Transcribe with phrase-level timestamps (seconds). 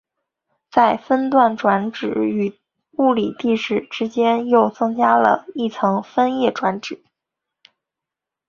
[0.71, 2.59] 在分段转址与
[2.93, 7.03] 物理地址之间又增加了一层分页转址。